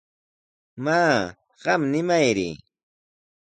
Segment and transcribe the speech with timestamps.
[0.83, 1.19] Maa,
[1.63, 2.49] qam nimayri.